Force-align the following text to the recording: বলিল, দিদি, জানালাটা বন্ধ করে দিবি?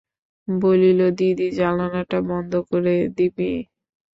বলিল, 0.47 0.99
দিদি, 1.17 1.47
জানালাটা 1.57 2.17
বন্ধ 2.29 2.51
করে 2.69 2.95
দিবি? 3.17 3.51